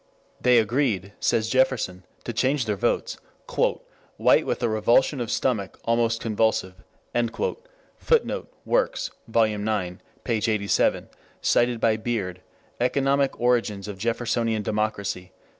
[0.41, 3.17] They agreed, says Jefferson, to change their votes,
[4.17, 6.73] "White with a revulsion of stomach almost convulsive."
[7.99, 9.43] [Footnote: Works, Vol.
[9.43, 10.33] IX, p.
[10.33, 11.07] 87.
[11.43, 12.41] Cited by Beard,
[12.79, 15.31] Economic Origins of Jeffersonian Democracy, p.